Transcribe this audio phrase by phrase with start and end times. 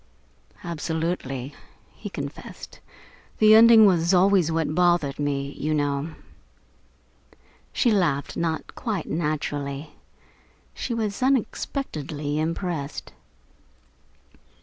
[0.63, 1.53] "Absolutely,"
[1.93, 2.79] he confessed.
[3.37, 6.15] "The ending was always what bothered me, you know."
[7.71, 9.91] She laughed, not quite naturally.
[10.73, 13.13] She was unexpectedly impressed.